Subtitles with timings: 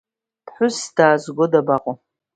[0.45, 1.95] Ԥҳәыс даазго дабаҟоу?